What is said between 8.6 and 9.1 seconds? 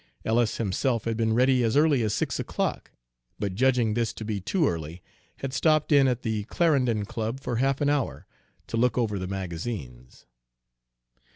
to look